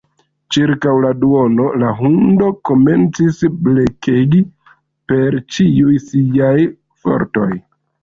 [0.55, 4.43] Ĉirkaŭ la duono, la hundo komencis blekegi
[5.13, 6.55] per ĉiuj siaj
[7.07, 7.51] fortoj.